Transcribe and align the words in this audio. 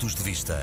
Pontos 0.00 0.14
de 0.14 0.22
Vista. 0.22 0.54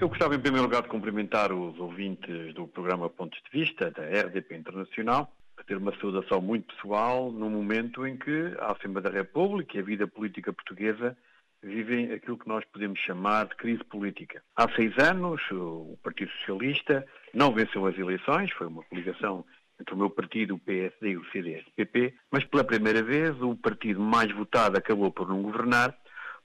Eu 0.00 0.08
gostava, 0.08 0.34
em 0.34 0.40
primeiro 0.40 0.64
lugar, 0.64 0.80
de 0.80 0.88
cumprimentar 0.88 1.52
os 1.52 1.78
ouvintes 1.78 2.54
do 2.54 2.66
programa 2.66 3.10
Pontos 3.10 3.38
de 3.42 3.60
Vista, 3.60 3.90
da 3.90 4.02
RDP 4.04 4.56
Internacional, 4.56 5.30
a 5.58 5.62
ter 5.62 5.76
uma 5.76 5.94
saudação 6.00 6.40
muito 6.40 6.74
pessoal 6.74 7.30
no 7.30 7.50
momento 7.50 8.06
em 8.06 8.16
que 8.16 8.54
a 8.60 8.72
Assembleia 8.72 9.10
da 9.10 9.18
República 9.18 9.76
e 9.76 9.80
a 9.80 9.84
vida 9.84 10.06
política 10.06 10.54
portuguesa 10.54 11.14
vivem 11.62 12.12
aquilo 12.12 12.38
que 12.38 12.48
nós 12.48 12.64
podemos 12.72 12.98
chamar 12.98 13.44
de 13.48 13.56
crise 13.56 13.84
política. 13.84 14.42
Há 14.56 14.70
seis 14.74 14.96
anos, 14.96 15.42
o 15.50 15.98
Partido 16.02 16.30
Socialista 16.38 17.06
não 17.34 17.52
venceu 17.52 17.84
as 17.84 17.98
eleições, 17.98 18.50
foi 18.52 18.68
uma 18.68 18.84
coligação 18.84 19.44
entre 19.78 19.94
o 19.94 19.98
meu 19.98 20.08
partido, 20.08 20.54
o 20.54 20.58
PSD 20.58 21.10
e 21.10 21.16
o 21.18 21.30
CDS-PP, 21.30 22.14
mas 22.30 22.42
pela 22.44 22.64
primeira 22.64 23.02
vez 23.02 23.38
o 23.42 23.54
partido 23.54 24.00
mais 24.00 24.32
votado 24.32 24.78
acabou 24.78 25.10
por 25.10 25.28
não 25.28 25.42
governar, 25.42 25.94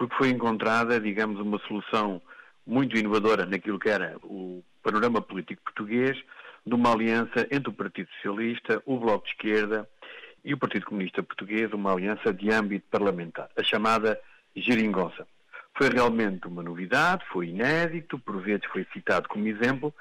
porque 0.00 0.16
foi 0.16 0.30
encontrada, 0.30 0.98
digamos, 0.98 1.38
uma 1.38 1.58
solução 1.68 2.22
muito 2.66 2.96
inovadora 2.96 3.44
naquilo 3.44 3.78
que 3.78 3.90
era 3.90 4.16
o 4.22 4.64
panorama 4.82 5.20
político 5.20 5.62
português, 5.62 6.16
de 6.64 6.74
uma 6.74 6.90
aliança 6.90 7.46
entre 7.50 7.68
o 7.68 7.72
Partido 7.74 8.08
Socialista, 8.14 8.82
o 8.86 8.98
Bloco 8.98 9.26
de 9.26 9.32
Esquerda 9.32 9.86
e 10.42 10.54
o 10.54 10.58
Partido 10.58 10.86
Comunista 10.86 11.22
Português, 11.22 11.70
uma 11.74 11.92
aliança 11.92 12.32
de 12.32 12.50
âmbito 12.50 12.86
parlamentar, 12.90 13.50
a 13.54 13.62
chamada 13.62 14.18
geringonça. 14.56 15.26
Foi 15.76 15.90
realmente 15.90 16.48
uma 16.48 16.62
novidade, 16.62 17.22
foi 17.30 17.48
inédito, 17.48 18.18
por 18.18 18.40
vezes 18.40 18.64
foi 18.72 18.86
citado 18.94 19.28
como 19.28 19.46
exemplo, 19.48 19.94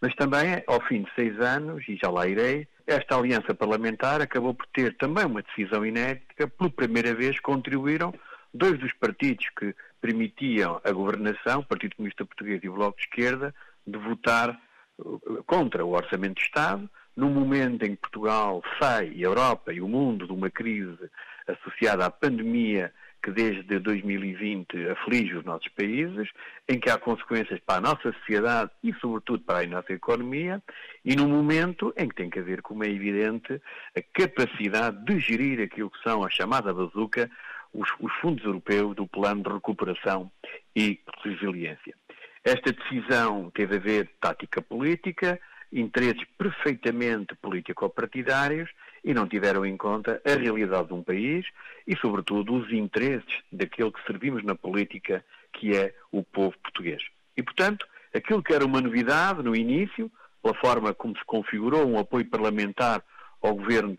mas 0.00 0.14
também, 0.14 0.64
ao 0.66 0.80
fim 0.86 1.02
de 1.02 1.10
seis 1.14 1.38
anos, 1.38 1.86
e 1.86 1.98
já 2.02 2.08
lá 2.08 2.26
irei, 2.26 2.66
esta 2.86 3.14
aliança 3.14 3.54
parlamentar 3.54 4.22
acabou 4.22 4.54
por 4.54 4.66
ter 4.68 4.96
também 4.96 5.26
uma 5.26 5.42
decisão 5.42 5.84
inédita, 5.84 6.48
pela 6.48 6.70
primeira 6.70 7.14
vez 7.14 7.38
contribuíram 7.40 8.10
dois 8.54 8.78
dos 8.78 8.92
partidos 8.94 9.46
que 9.58 9.74
permitiam 10.00 10.80
a 10.84 10.92
governação, 10.92 11.60
o 11.60 11.66
Partido 11.66 11.96
Comunista 11.96 12.24
Português 12.24 12.62
e 12.62 12.68
o 12.68 12.74
Bloco 12.74 12.96
de 12.96 13.04
Esquerda, 13.04 13.54
de 13.86 13.98
votar 13.98 14.58
uh, 14.98 15.42
contra 15.44 15.84
o 15.84 15.90
Orçamento 15.90 16.36
de 16.36 16.42
Estado, 16.42 16.88
num 17.16 17.30
momento 17.30 17.84
em 17.84 17.90
que 17.90 18.00
Portugal 18.00 18.62
sai, 18.80 19.12
e 19.14 19.24
a 19.24 19.28
Europa 19.28 19.72
e 19.72 19.80
o 19.80 19.88
mundo, 19.88 20.26
de 20.26 20.32
uma 20.32 20.50
crise 20.50 21.10
associada 21.46 22.06
à 22.06 22.10
pandemia 22.10 22.92
que 23.24 23.30
desde 23.30 23.78
2020 23.78 24.88
aflige 24.90 25.34
os 25.34 25.44
nossos 25.46 25.68
países, 25.68 26.28
em 26.68 26.78
que 26.78 26.90
há 26.90 26.98
consequências 26.98 27.58
para 27.60 27.78
a 27.78 27.80
nossa 27.80 28.12
sociedade 28.12 28.70
e, 28.82 28.92
sobretudo, 28.94 29.42
para 29.42 29.64
a 29.64 29.66
nossa 29.66 29.94
economia, 29.94 30.62
e 31.02 31.16
num 31.16 31.28
momento 31.28 31.92
em 31.96 32.06
que 32.06 32.14
tem 32.14 32.28
que 32.28 32.38
haver, 32.38 32.60
como 32.60 32.84
é 32.84 32.88
evidente, 32.88 33.62
a 33.96 34.02
capacidade 34.12 35.02
de 35.06 35.18
gerir 35.18 35.62
aquilo 35.62 35.90
que 35.90 36.02
são 36.02 36.22
a 36.22 36.28
chamada 36.28 36.74
bazuca, 36.74 37.30
os, 37.74 37.88
os 38.00 38.12
fundos 38.20 38.44
europeus 38.44 38.94
do 38.94 39.06
Plano 39.06 39.42
de 39.42 39.52
Recuperação 39.52 40.30
e 40.74 41.00
Resiliência. 41.22 41.94
Esta 42.42 42.72
decisão 42.72 43.50
teve 43.50 43.76
a 43.76 43.80
ver 43.80 44.10
tática 44.20 44.62
política, 44.62 45.40
interesses 45.72 46.24
perfeitamente 46.38 47.34
político-partidários 47.36 48.70
e 49.02 49.12
não 49.12 49.26
tiveram 49.26 49.66
em 49.66 49.76
conta 49.76 50.22
a 50.24 50.38
realidade 50.38 50.88
de 50.88 50.94
um 50.94 51.02
país 51.02 51.46
e, 51.86 51.96
sobretudo, 51.96 52.54
os 52.54 52.72
interesses 52.72 53.42
daquele 53.50 53.90
que 53.90 54.04
servimos 54.06 54.44
na 54.44 54.54
política, 54.54 55.24
que 55.52 55.76
é 55.76 55.94
o 56.12 56.22
povo 56.22 56.56
português. 56.62 57.02
E, 57.36 57.42
portanto, 57.42 57.86
aquilo 58.14 58.42
que 58.42 58.54
era 58.54 58.64
uma 58.64 58.80
novidade 58.80 59.42
no 59.42 59.56
início, 59.56 60.10
pela 60.42 60.54
forma 60.54 60.94
como 60.94 61.16
se 61.16 61.24
configurou 61.24 61.84
um 61.86 61.98
apoio 61.98 62.28
parlamentar 62.28 63.02
ao 63.42 63.54
governo 63.54 63.96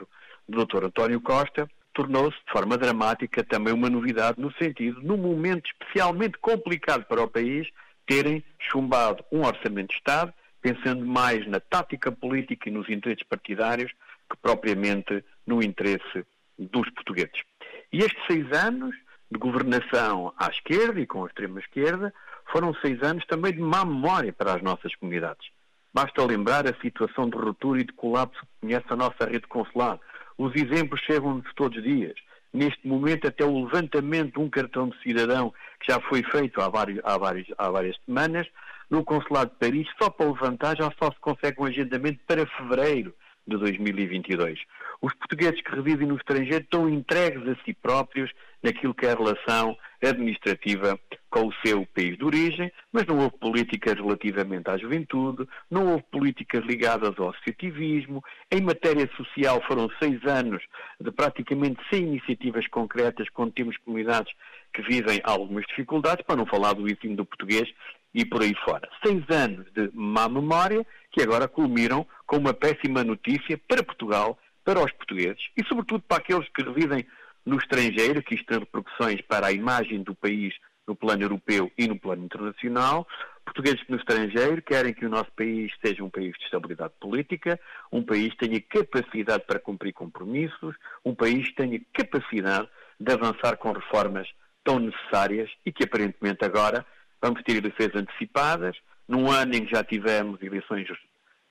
do 0.47 0.65
Dr. 0.65 0.85
António 0.85 1.19
Costa, 1.19 1.67
tornou-se 1.95 2.37
de 2.45 2.51
forma 2.51 2.77
dramática 2.77 3.43
também 3.43 3.73
uma 3.73 3.89
novidade 3.89 4.39
no 4.39 4.51
sentido, 4.53 5.01
num 5.01 5.17
momento 5.17 5.67
especialmente 5.71 6.37
complicado 6.37 7.05
para 7.05 7.23
o 7.23 7.27
país, 7.27 7.67
terem 8.05 8.43
chumbado 8.59 9.23
um 9.31 9.43
orçamento 9.43 9.89
de 9.89 9.95
Estado, 9.95 10.31
pensando 10.61 11.05
mais 11.05 11.47
na 11.47 11.59
tática 11.59 12.11
política 12.11 12.69
e 12.69 12.71
nos 12.71 12.89
interesses 12.89 13.23
partidários 13.23 13.91
que 14.29 14.37
propriamente 14.41 15.23
no 15.47 15.63
interesse 15.63 16.25
dos 16.59 16.89
portugueses. 16.91 17.43
E 17.91 17.99
estes 17.99 18.21
seis 18.27 18.51
anos 18.51 18.95
de 19.31 19.39
governação 19.39 20.33
à 20.37 20.49
esquerda 20.49 20.99
e 20.99 21.07
com 21.07 21.23
a 21.23 21.27
extrema-esquerda 21.27 22.13
foram 22.51 22.73
seis 22.75 23.01
anos 23.01 23.25
também 23.25 23.53
de 23.53 23.59
má 23.59 23.85
memória 23.85 24.33
para 24.33 24.53
as 24.53 24.61
nossas 24.61 24.93
comunidades. 24.95 25.47
Basta 25.93 26.25
lembrar 26.25 26.67
a 26.67 26.75
situação 26.81 27.29
de 27.29 27.37
ruptura 27.37 27.79
e 27.79 27.85
de 27.85 27.93
colapso 27.93 28.41
que 28.41 28.67
conhece 28.67 28.85
a 28.89 28.95
nossa 28.95 29.25
rede 29.25 29.47
consular, 29.47 29.99
os 30.37 30.53
exemplos 30.55 31.01
chegam-nos 31.01 31.51
todos 31.55 31.77
os 31.77 31.83
dias. 31.83 32.15
Neste 32.53 32.87
momento, 32.87 33.27
até 33.27 33.43
o 33.43 33.65
levantamento 33.65 34.33
de 34.33 34.39
um 34.39 34.49
cartão 34.49 34.89
de 34.89 35.01
cidadão, 35.01 35.53
que 35.79 35.91
já 35.91 35.99
foi 36.01 36.23
feito 36.23 36.61
há, 36.61 36.69
vários, 36.69 36.99
há, 37.03 37.17
vários, 37.17 37.47
há 37.57 37.69
várias 37.69 37.97
semanas, 38.05 38.47
no 38.89 39.03
Consulado 39.03 39.51
de 39.51 39.57
Paris, 39.57 39.87
só 40.01 40.09
para 40.09 40.27
levantar 40.27 40.77
já 40.77 40.91
só 41.01 41.11
se 41.11 41.19
consegue 41.19 41.59
um 41.59 41.65
agendamento 41.65 42.19
para 42.27 42.45
fevereiro 42.45 43.13
de 43.47 43.57
2022. 43.57 44.59
Os 45.01 45.13
portugueses 45.15 45.61
que 45.61 45.75
residem 45.75 46.07
no 46.07 46.15
estrangeiro 46.15 46.63
estão 46.63 46.89
entregues 46.89 47.47
a 47.47 47.55
si 47.63 47.73
próprios 47.73 48.31
naquilo 48.63 48.93
que 48.93 49.05
é 49.05 49.11
a 49.11 49.15
relação 49.15 49.75
administrativa 50.07 50.99
com 51.29 51.47
o 51.47 51.53
seu 51.65 51.85
país 51.87 52.17
de 52.17 52.23
origem, 52.23 52.71
mas 52.91 53.05
não 53.05 53.19
houve 53.19 53.37
políticas 53.37 53.95
relativamente 53.95 54.69
à 54.69 54.77
juventude, 54.77 55.47
não 55.69 55.91
houve 55.91 56.03
políticas 56.11 56.63
ligadas 56.63 57.13
ao 57.17 57.29
associativismo. 57.29 58.23
Em 58.51 58.61
matéria 58.61 59.09
social 59.17 59.61
foram 59.67 59.89
seis 60.01 60.23
anos 60.25 60.63
de 60.99 61.11
praticamente 61.11 61.81
sem 61.89 62.03
iniciativas 62.03 62.67
concretas, 62.67 63.29
quando 63.29 63.51
temos 63.51 63.77
comunidades 63.77 64.33
que 64.73 64.81
vivem 64.81 65.19
algumas 65.23 65.65
dificuldades, 65.65 66.25
para 66.25 66.37
não 66.37 66.45
falar 66.45 66.73
do 66.73 66.87
ensino 66.87 67.17
do 67.17 67.25
português 67.25 67.69
e 68.13 68.25
por 68.25 68.41
aí 68.41 68.55
fora. 68.63 68.87
Seis 69.05 69.23
anos 69.29 69.65
de 69.73 69.89
má 69.93 70.29
memória 70.29 70.85
que 71.11 71.21
agora 71.21 71.47
culminam 71.47 72.07
com 72.25 72.37
uma 72.37 72.53
péssima 72.53 73.03
notícia 73.03 73.59
para 73.67 73.83
Portugal, 73.83 74.39
para 74.63 74.83
os 74.83 74.91
portugueses 74.93 75.49
e, 75.55 75.63
sobretudo, 75.65 76.03
para 76.07 76.17
aqueles 76.17 76.47
que 76.49 76.63
residem 76.63 77.05
no 77.45 77.57
estrangeiro, 77.57 78.23
que 78.23 78.35
isto 78.35 78.47
tem 78.47 78.59
repercussões 78.59 79.21
para 79.21 79.47
a 79.47 79.51
imagem 79.51 80.01
do 80.01 80.15
país 80.15 80.53
no 80.87 80.95
plano 80.95 81.23
europeu 81.23 81.71
e 81.77 81.87
no 81.87 81.97
plano 81.97 82.25
internacional. 82.25 83.07
Portugueses 83.43 83.81
no 83.87 83.97
estrangeiro 83.97 84.61
querem 84.61 84.93
que 84.93 85.05
o 85.05 85.09
nosso 85.09 85.31
país 85.33 85.71
seja 85.83 86.03
um 86.03 86.09
país 86.09 86.33
de 86.37 86.45
estabilidade 86.45 86.93
política, 86.99 87.59
um 87.91 88.03
país 88.03 88.33
que 88.33 88.47
tenha 88.47 88.61
capacidade 88.61 89.43
para 89.45 89.59
cumprir 89.59 89.93
compromissos, 89.93 90.75
um 91.03 91.13
país 91.13 91.47
que 91.49 91.55
tenha 91.55 91.81
capacidade 91.93 92.67
de 92.99 93.13
avançar 93.13 93.57
com 93.57 93.71
reformas 93.71 94.27
tão 94.63 94.79
necessárias 94.79 95.49
e 95.65 95.71
que 95.71 95.83
aparentemente 95.83 96.43
agora 96.43 96.85
vamos 97.21 97.41
ter 97.43 97.57
eleições 97.57 97.91
antecipadas, 97.95 98.75
num 99.07 99.29
ano 99.29 99.55
em 99.55 99.65
que 99.65 99.75
já 99.75 99.83
tivemos 99.83 100.41
eleições 100.41 100.87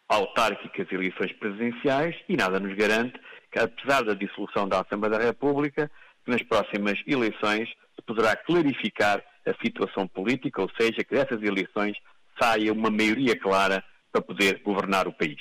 autárquicas 0.09 0.87
e 0.91 0.95
eleições 0.95 1.33
presidenciais 1.33 2.17
e 2.29 2.37
nada 2.37 2.61
nos 2.61 2.75
garante 2.77 3.19
que, 3.51 3.59
apesar 3.59 4.03
da 4.03 4.15
dissolução 4.15 4.69
da 4.69 4.81
Assembleia 4.81 5.19
da 5.19 5.25
República, 5.25 5.91
que 6.25 6.31
nas 6.31 6.43
próximas 6.43 7.01
eleições 7.07 7.69
se 7.95 8.03
poderá 8.07 8.37
clarificar 8.37 9.23
a 9.47 9.55
situação 9.65 10.09
política, 10.09 10.63
ou 10.63 10.71
seja, 10.79 11.05
que 11.05 11.15
dessas 11.15 11.43
eleições 11.43 11.97
saia 12.41 12.73
uma 12.73 12.91
maioria 12.91 13.39
clara 13.39 13.85
para 14.11 14.23
poder 14.23 14.61
governar 14.63 15.07
o 15.07 15.13
país. 15.13 15.41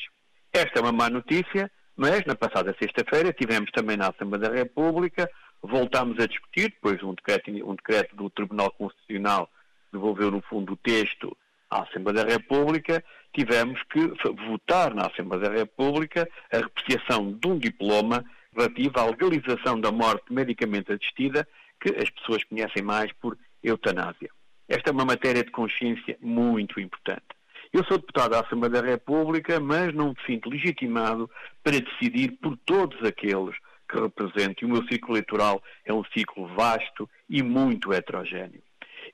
Esta 0.51 0.79
é 0.79 0.81
uma 0.81 0.91
má 0.91 1.09
notícia, 1.09 1.71
mas 1.95 2.23
na 2.25 2.35
passada 2.35 2.75
sexta-feira 2.79 3.33
tivemos 3.33 3.71
também 3.71 3.97
na 3.97 4.09
Assembleia 4.09 4.49
da 4.49 4.55
República, 4.55 5.29
voltámos 5.61 6.19
a 6.19 6.27
discutir, 6.27 6.69
depois 6.69 7.01
um 7.01 7.13
decreto, 7.13 7.49
um 7.49 7.75
decreto 7.75 8.15
do 8.15 8.29
Tribunal 8.29 8.71
Constitucional 8.71 9.49
devolveu 9.91 10.29
no 10.29 10.41
fundo 10.41 10.73
o 10.73 10.77
texto 10.77 11.35
à 11.73 11.83
Assembleia 11.83 12.23
da 12.23 12.31
República, 12.31 13.03
tivemos 13.33 13.81
que 13.91 13.99
votar 14.47 14.93
na 14.93 15.07
Assembleia 15.07 15.49
da 15.49 15.55
República 15.55 16.29
a 16.51 16.57
repreciação 16.57 17.33
de 17.33 17.47
um 17.47 17.57
diploma 17.57 18.23
relativo 18.55 18.99
à 18.99 19.05
legalização 19.05 19.79
da 19.79 19.91
morte 19.91 20.31
medicamente 20.31 20.91
assistida, 20.91 21.47
que 21.81 21.89
as 21.95 22.09
pessoas 22.11 22.43
conhecem 22.43 22.83
mais 22.83 23.11
por 23.13 23.37
eutanásia. 23.63 24.29
Esta 24.69 24.91
é 24.91 24.93
uma 24.93 25.05
matéria 25.05 25.43
de 25.43 25.51
consciência 25.51 26.17
muito 26.21 26.79
importante. 26.79 27.25
Eu 27.73 27.83
sou 27.85 27.97
deputado 27.97 28.31
da 28.31 28.41
Assembleia 28.41 28.81
da 28.81 28.87
República, 28.87 29.59
mas 29.59 29.93
não 29.93 30.09
me 30.09 30.15
sinto 30.27 30.49
legitimado 30.49 31.29
para 31.63 31.81
decidir 31.81 32.33
por 32.33 32.55
todos 32.65 33.03
aqueles 33.03 33.55
que 33.89 33.99
represento. 33.99 34.63
E 34.63 34.65
o 34.65 34.69
meu 34.69 34.83
ciclo 34.87 35.15
eleitoral 35.15 35.61
é 35.83 35.91
um 35.91 36.03
ciclo 36.15 36.47
vasto 36.55 37.09
e 37.27 37.41
muito 37.41 37.91
heterogéneo. 37.91 38.61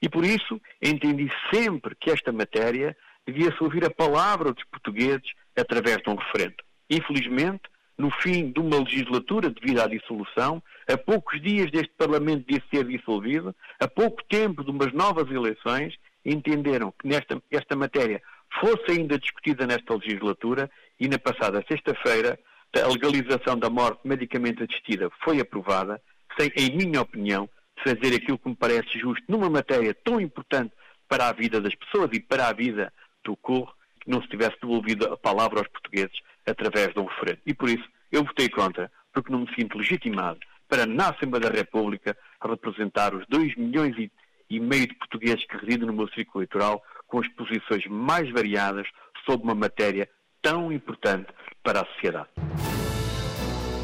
E 0.01 0.10
por 0.10 0.24
isso 0.25 0.60
entendi 0.81 1.30
sempre 1.54 1.96
que 1.96 2.10
esta 2.10 2.31
matéria 2.31 2.96
devia-se 3.25 3.62
ouvir 3.63 3.86
a 3.86 3.90
palavra 3.90 4.54
dos 4.54 4.63
portugueses 4.66 5.34
através 5.57 5.98
de 5.98 6.10
um 6.10 6.16
referendo. 6.16 6.56
Infelizmente, 6.90 7.63
no 7.98 8.10
fim 8.10 8.51
de 8.51 8.60
uma 8.62 8.80
legislatura 8.80 9.50
devido 9.50 9.81
à 9.81 9.88
dissolução, 9.88 10.63
a 10.88 10.98
poucos 10.98 11.42
dias 11.42 11.69
deste 11.69 11.94
Parlamento 11.98 12.48
de 12.48 12.63
ser 12.69 12.86
dissolvido, 12.86 13.54
a 13.80 13.88
pouco 13.88 14.24
tempo 14.30 14.63
de 14.63 14.72
umas 14.72 14.94
novas 14.94 15.30
eleições, 15.30 15.94
entenderam 16.25 16.94
que 16.98 17.07
nesta, 17.07 17.42
esta 17.51 17.75
matéria 17.75 18.22
fosse 18.60 18.92
ainda 18.92 19.19
discutida 19.19 19.68
nesta 19.68 19.96
legislatura 19.96 20.72
e 21.00 21.07
na 21.07 21.19
passada 21.19 21.63
sexta-feira 21.68 22.40
a 22.75 22.88
legalização 22.88 23.57
da 23.57 23.69
morte 23.69 24.00
medicamente 24.06 24.63
assistida 24.63 25.10
foi 25.24 25.40
aprovada, 25.40 26.01
sem, 26.40 26.51
em 26.56 26.75
minha 26.78 27.01
opinião, 27.01 27.50
fazer 27.83 28.15
aquilo 28.15 28.37
que 28.37 28.49
me 28.49 28.55
parece 28.55 28.99
justo 28.99 29.23
numa 29.27 29.49
matéria 29.49 29.93
tão 29.93 30.19
importante 30.19 30.73
para 31.07 31.27
a 31.27 31.33
vida 31.33 31.59
das 31.59 31.73
pessoas 31.75 32.09
e 32.13 32.19
para 32.19 32.47
a 32.47 32.53
vida 32.53 32.93
do 33.23 33.35
corpo, 33.35 33.73
que 33.99 34.09
não 34.09 34.21
se 34.21 34.29
tivesse 34.29 34.57
devolvido 34.61 35.05
a 35.05 35.17
palavra 35.17 35.59
aos 35.59 35.67
portugueses 35.67 36.19
através 36.45 36.93
de 36.93 36.99
um 36.99 37.05
referendo. 37.05 37.41
E 37.45 37.53
por 37.53 37.69
isso 37.69 37.87
eu 38.11 38.23
votei 38.23 38.49
contra, 38.49 38.91
porque 39.13 39.31
não 39.31 39.39
me 39.39 39.55
sinto 39.55 39.77
legitimado 39.77 40.39
para, 40.67 40.85
na 40.85 41.09
Assembleia 41.09 41.49
da 41.49 41.57
República, 41.57 42.15
representar 42.41 43.13
os 43.13 43.25
2 43.27 43.55
milhões 43.55 43.97
e, 43.97 44.11
e 44.49 44.59
meio 44.59 44.87
de 44.87 44.95
portugueses 44.95 45.45
que 45.45 45.57
residem 45.57 45.87
no 45.87 45.93
meu 45.93 46.07
círculo 46.09 46.43
eleitoral 46.43 46.83
com 47.07 47.19
as 47.19 47.27
posições 47.29 47.85
mais 47.87 48.29
variadas 48.31 48.87
sobre 49.25 49.45
uma 49.45 49.55
matéria 49.55 50.07
tão 50.41 50.71
importante 50.71 51.27
para 51.63 51.81
a 51.81 51.85
sociedade. 51.85 52.29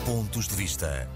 Pontos 0.05 0.47
de 0.47 0.55
vista. 0.55 1.09